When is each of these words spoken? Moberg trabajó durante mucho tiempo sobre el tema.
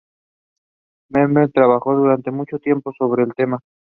Moberg 1.09 1.51
trabajó 1.53 1.95
durante 1.95 2.31
mucho 2.31 2.57
tiempo 2.57 2.91
sobre 2.97 3.21
el 3.21 3.35
tema. 3.35 3.59